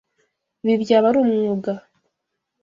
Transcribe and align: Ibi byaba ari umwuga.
Ibi 0.63 0.75
byaba 0.83 1.05
ari 1.09 1.17
umwuga. 1.23 1.71